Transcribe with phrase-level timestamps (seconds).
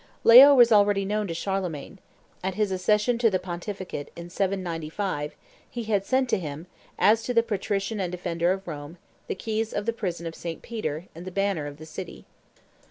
[0.23, 1.99] Leo was already known to Charlemagne;
[2.43, 5.35] at his accession to the pontificate, in 795,
[5.69, 6.65] he had sent to him,
[6.97, 10.63] as to the patrician and defender of Rome, the keys of the prison of St.
[10.63, 12.25] Peter and the banner of the city.